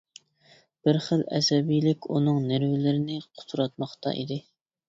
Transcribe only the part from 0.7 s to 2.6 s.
بىر خىل ئەسەبىيلىك ئۇنىڭ